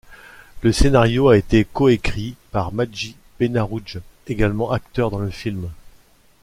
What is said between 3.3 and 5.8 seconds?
Benaroudj, également acteur dans le film.